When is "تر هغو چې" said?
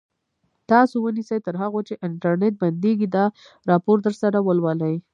1.47-1.99